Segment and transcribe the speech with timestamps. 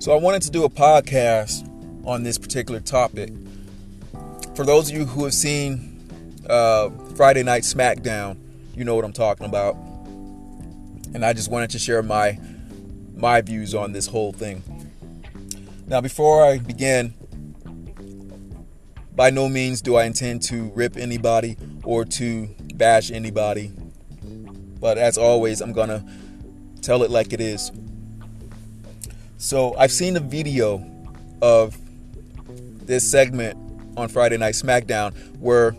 [0.00, 1.68] So I wanted to do a podcast
[2.06, 3.32] on this particular topic.
[4.54, 6.00] For those of you who have seen
[6.48, 8.38] uh, Friday Night SmackDown,
[8.76, 9.74] you know what I'm talking about.
[11.14, 12.38] And I just wanted to share my
[13.16, 14.62] my views on this whole thing.
[15.88, 17.12] Now, before I begin,
[19.16, 23.72] by no means do I intend to rip anybody or to bash anybody.
[24.80, 26.04] But as always, I'm gonna
[26.82, 27.72] tell it like it is.
[29.40, 30.84] So I've seen a video
[31.40, 31.78] of
[32.84, 33.56] this segment
[33.96, 35.76] on Friday Night SmackDown where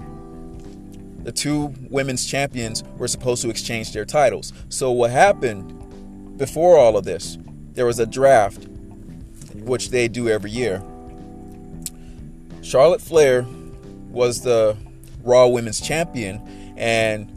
[1.23, 4.53] the two women's champions were supposed to exchange their titles.
[4.70, 7.38] So what happened before all of this?
[7.73, 8.66] There was a draft,
[9.55, 10.81] which they do every year.
[12.62, 13.45] Charlotte Flair
[14.09, 14.78] was the
[15.22, 16.42] Raw Women's Champion,
[16.78, 17.28] and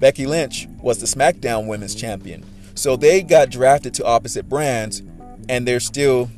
[0.00, 2.44] Becky Lynch was the SmackDown Women's Champion.
[2.74, 5.02] So they got drafted to opposite brands,
[5.48, 6.30] and they're still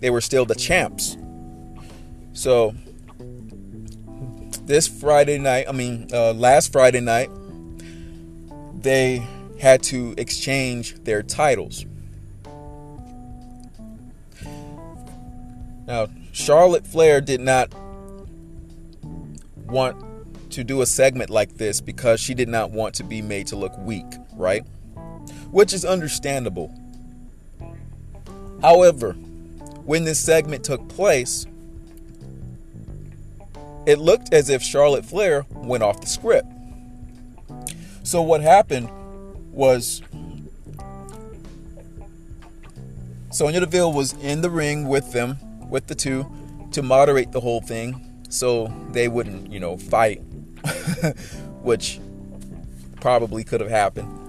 [0.00, 1.16] they were still the champs.
[2.32, 2.74] So
[4.66, 7.30] this Friday night, I mean uh, last Friday night,
[8.80, 9.26] they
[9.60, 11.86] had to exchange their titles.
[15.86, 17.72] Now Charlotte Flair did not
[19.66, 19.96] want
[20.50, 23.56] to do a segment like this because she did not want to be made to
[23.56, 24.62] look weak, right?
[25.50, 26.72] Which is understandable.
[28.64, 29.12] However,
[29.84, 31.44] when this segment took place,
[33.84, 36.48] it looked as if Charlotte Flair went off the script.
[38.04, 38.88] So what happened
[39.52, 40.00] was
[43.30, 45.36] Sonya Deville was in the ring with them,
[45.68, 46.24] with the two,
[46.72, 50.20] to moderate the whole thing so they wouldn't, you know, fight,
[51.60, 52.00] which
[53.02, 54.23] probably could have happened.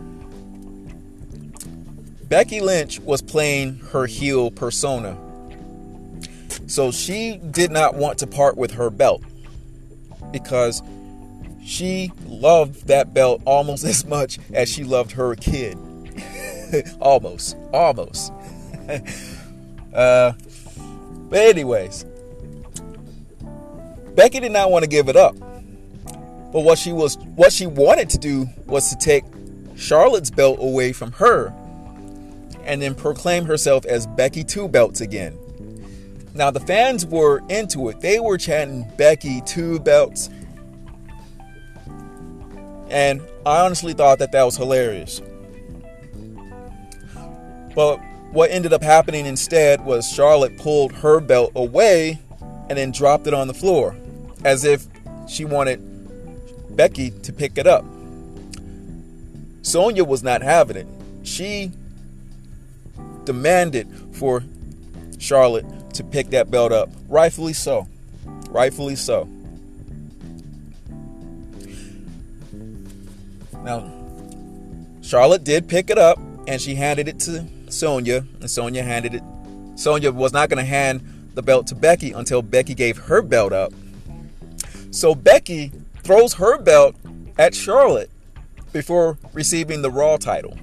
[2.28, 5.18] Becky Lynch was playing her heel persona.
[6.68, 9.22] So she did not want to part with her belt
[10.32, 10.82] because
[11.64, 15.78] she loved that belt almost as much as she loved her kid.
[17.00, 18.34] almost, almost.
[19.94, 20.34] uh,
[21.30, 22.06] but anyways,
[24.16, 25.36] Becky did not want to give it up.
[26.52, 29.26] But what she was what she wanted to do was to take
[29.76, 31.54] Charlotte's belt away from her
[32.66, 35.38] and then proclaim herself as Becky Two Belts again.
[36.34, 38.02] Now the fans were into it.
[38.02, 40.30] They were chanting Becky Two Belts.
[42.90, 45.22] And I honestly thought that that was hilarious.
[47.74, 47.98] But
[48.32, 52.20] what ended up happening instead was Charlotte pulled her belt away
[52.70, 53.96] and then dropped it on the floor
[54.44, 54.86] as if
[55.28, 55.80] she wanted
[56.76, 57.86] Becky to pick it up.
[59.62, 60.88] Sonya was not having it.
[61.24, 61.72] She
[63.26, 64.44] demanded for
[65.18, 66.90] Charlotte to pick that belt up.
[67.08, 67.88] Rightfully so.
[68.50, 69.28] Rightfully so.
[73.64, 73.92] Now,
[75.02, 79.24] Charlotte did pick it up and she handed it to Sonya, and Sonya handed it.
[79.76, 81.02] Sonya was not going to hand
[81.34, 83.74] the belt to Becky until Becky gave her belt up.
[84.92, 85.72] So Becky
[86.04, 86.96] throws her belt
[87.38, 88.10] at Charlotte
[88.72, 90.58] before receiving the Raw title.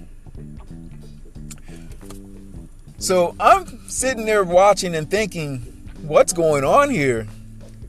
[3.02, 5.58] So I'm sitting there watching and thinking,
[6.02, 7.26] what's going on here?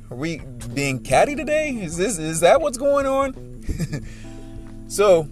[0.10, 0.42] Are we
[0.74, 1.70] being catty today?
[1.70, 3.62] Is this is that what's going on?
[4.88, 5.28] so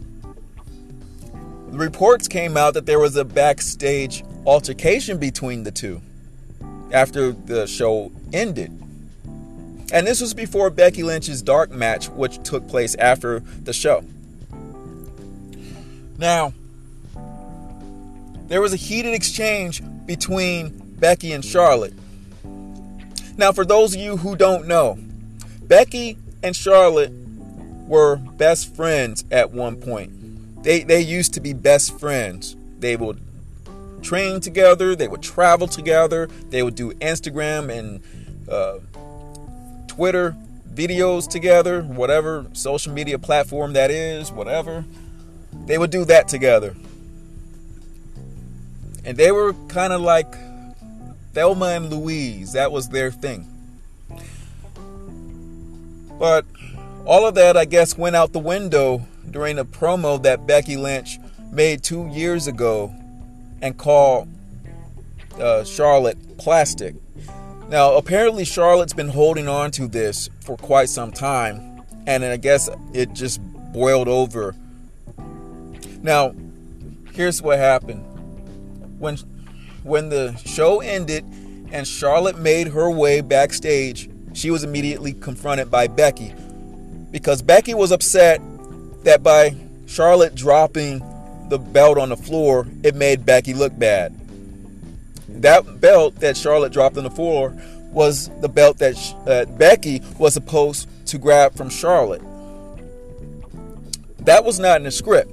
[1.70, 6.00] reports came out that there was a backstage altercation between the two
[6.92, 8.70] after the show ended.
[9.92, 14.04] And this was before Becky Lynch's dark match, which took place after the show.
[16.20, 16.54] Now,
[18.52, 21.94] there was a heated exchange between Becky and Charlotte.
[23.38, 25.00] Now, for those of you who don't know,
[25.64, 27.14] Becky and Charlotte
[27.88, 30.64] were best friends at one point.
[30.64, 32.58] They, they used to be best friends.
[32.78, 33.22] They would
[34.02, 38.02] train together, they would travel together, they would do Instagram and
[38.50, 38.80] uh,
[39.88, 40.36] Twitter
[40.74, 44.84] videos together, whatever social media platform that is, whatever.
[45.68, 46.76] They would do that together.
[49.04, 50.36] And they were kind of like
[51.34, 52.54] Thelma and Louise.
[52.54, 53.48] That was their thing.
[56.20, 56.46] But
[57.06, 61.20] all of that, I guess, went out the window during a promo that Becky Lynch
[61.52, 62.94] made two years ago
[63.62, 64.28] and called
[65.40, 66.96] uh, Charlotte plastic.
[67.70, 72.70] Now, apparently, Charlotte's been holding on to this for quite some time, and I guess
[72.94, 73.40] it just
[73.72, 74.56] boiled over.
[76.02, 76.36] Now,
[77.14, 78.06] here's what happened.
[79.02, 79.18] When
[79.82, 81.26] when the show ended
[81.72, 86.36] and Charlotte made her way backstage, she was immediately confronted by Becky
[87.10, 88.40] because Becky was upset
[89.04, 89.56] that by
[89.88, 91.00] Charlotte dropping
[91.50, 94.14] the belt on the floor, it made Becky look bad.
[95.28, 97.60] That belt that Charlotte dropped on the floor
[97.92, 98.96] was the belt that,
[99.26, 102.22] that Becky was supposed to grab from Charlotte.
[104.20, 105.32] That was not in the script.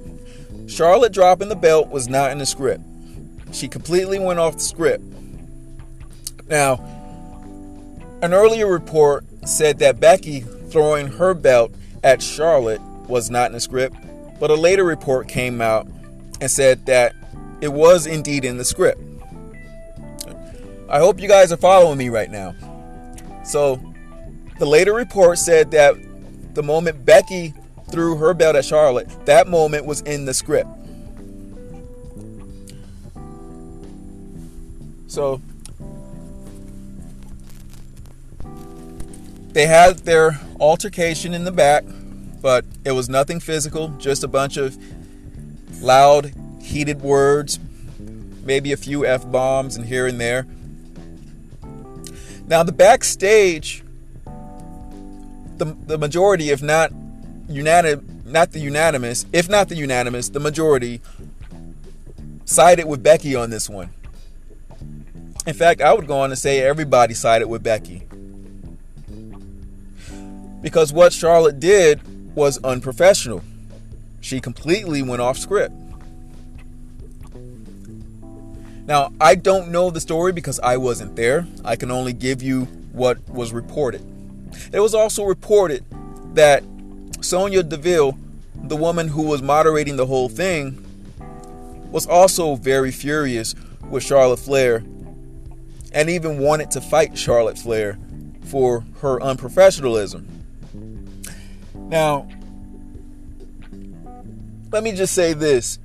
[0.65, 2.81] Charlotte dropping the belt was not in the script.
[3.51, 5.03] She completely went off the script.
[6.47, 6.75] Now,
[8.21, 11.71] an earlier report said that Becky throwing her belt
[12.03, 13.95] at Charlotte was not in the script,
[14.39, 15.87] but a later report came out
[16.41, 17.13] and said that
[17.61, 19.01] it was indeed in the script.
[20.87, 22.55] I hope you guys are following me right now.
[23.43, 23.81] So,
[24.57, 25.95] the later report said that
[26.55, 27.53] the moment Becky
[27.91, 30.69] threw her belt at Charlotte, that moment was in the script.
[35.09, 35.41] So,
[39.53, 41.83] they had their altercation in the back,
[42.43, 44.77] but it was nothing physical, just a bunch of
[45.81, 47.59] loud, heated words,
[48.43, 50.45] maybe a few F bombs and here and there.
[52.47, 53.83] Now, the backstage,
[55.57, 56.91] the, the majority, if not
[57.49, 61.01] unanimous, not the unanimous, if not the unanimous, the majority
[62.45, 63.89] sided with Becky on this one.
[65.45, 68.03] In fact, I would go on to say everybody sided with Becky.
[70.61, 72.01] Because what Charlotte did
[72.35, 73.43] was unprofessional.
[74.21, 75.73] She completely went off script.
[78.85, 81.47] Now, I don't know the story because I wasn't there.
[81.63, 84.03] I can only give you what was reported.
[84.73, 85.85] It was also reported
[86.33, 86.63] that
[87.21, 88.17] Sonya Deville,
[88.55, 90.83] the woman who was moderating the whole thing,
[91.91, 93.55] was also very furious
[93.89, 94.83] with Charlotte Flair
[95.93, 97.97] and even wanted to fight Charlotte Flair
[98.45, 100.25] for her unprofessionalism.
[101.73, 102.27] Now,
[104.71, 105.79] let me just say this.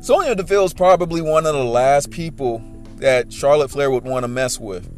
[0.00, 2.60] Sonya Deville is probably one of the last people
[2.96, 4.88] that Charlotte Flair would want to mess with.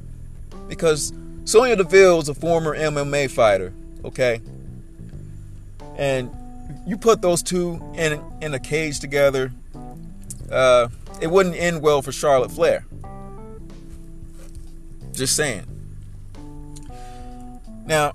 [0.68, 1.12] Because
[1.44, 3.74] Sonya Deville is a former MMA fighter,
[4.04, 4.40] okay?
[5.96, 6.30] And
[6.86, 9.52] you put those two in in a cage together,
[10.50, 10.88] uh,
[11.20, 12.86] it wouldn't end well for Charlotte Flair.
[15.14, 15.64] Just saying.
[17.86, 18.14] Now,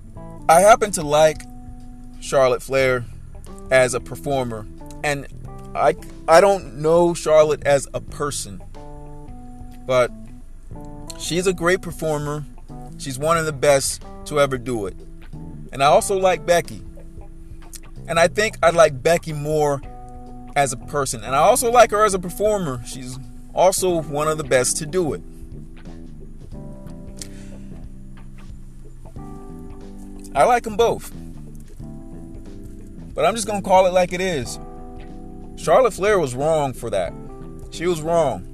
[0.49, 1.41] I happen to like
[2.19, 3.05] Charlotte Flair
[3.71, 4.65] as a performer,
[5.03, 5.27] and
[5.75, 5.95] I
[6.27, 8.61] I don't know Charlotte as a person,
[9.85, 10.11] but
[11.19, 12.43] she's a great performer.
[12.97, 14.95] She's one of the best to ever do it.
[15.71, 16.83] And I also like Becky.
[18.07, 19.81] And I think I like Becky more
[20.55, 21.23] as a person.
[21.23, 22.81] And I also like her as a performer.
[22.85, 23.17] She's
[23.53, 25.21] also one of the best to do it.
[30.35, 31.11] I like them both.
[33.13, 34.59] But I'm just going to call it like it is.
[35.57, 37.13] Charlotte Flair was wrong for that.
[37.71, 38.45] She was wrong.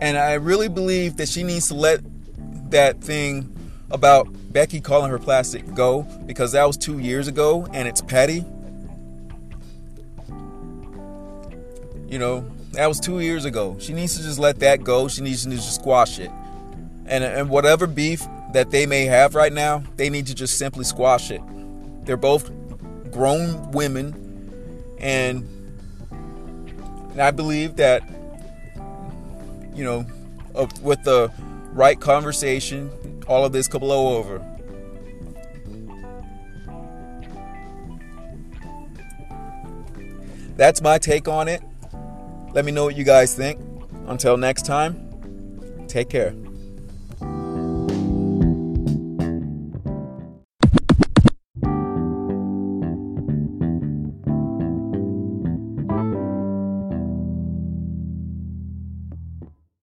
[0.00, 2.00] And I really believe that she needs to let
[2.70, 3.48] that thing
[3.90, 8.44] about Becky calling her plastic go because that was two years ago and it's petty.
[12.08, 13.76] You know, that was two years ago.
[13.78, 15.08] She needs to just let that go.
[15.08, 16.30] She needs to just squash it.
[17.06, 20.84] And, and whatever beef that they may have right now, they need to just simply
[20.84, 21.40] squash it.
[22.04, 22.50] They're both
[23.10, 25.48] grown women, and,
[27.12, 28.02] and I believe that,
[29.74, 30.06] you know,
[30.54, 31.32] uh, with the
[31.72, 32.90] right conversation,
[33.26, 34.46] all of this could blow over.
[40.56, 41.62] That's my take on it.
[42.52, 43.60] Let me know what you guys think.
[44.06, 46.34] Until next time, take care.